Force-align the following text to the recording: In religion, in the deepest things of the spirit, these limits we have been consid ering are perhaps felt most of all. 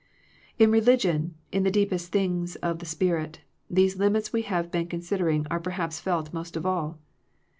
In 0.57 0.71
religion, 0.71 1.35
in 1.51 1.61
the 1.61 1.69
deepest 1.69 2.11
things 2.11 2.55
of 2.55 2.79
the 2.79 2.87
spirit, 2.87 3.41
these 3.69 3.97
limits 3.99 4.33
we 4.33 4.41
have 4.41 4.71
been 4.71 4.87
consid 4.87 5.19
ering 5.21 5.45
are 5.51 5.59
perhaps 5.59 5.99
felt 5.99 6.33
most 6.33 6.57
of 6.57 6.65
all. 6.65 6.97